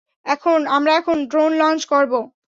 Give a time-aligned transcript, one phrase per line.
[0.67, 2.13] আমরা এখন drone launch করব।